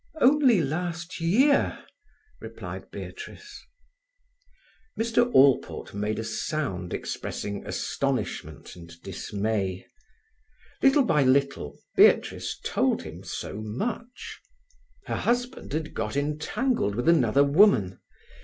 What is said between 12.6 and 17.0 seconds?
told him so much: "Her husband had got entangled